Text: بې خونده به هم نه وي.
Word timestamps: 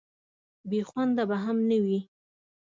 بې 0.69 0.79
خونده 0.89 1.23
به 1.29 1.37
هم 1.43 1.57
نه 1.69 1.77
وي. 1.83 1.99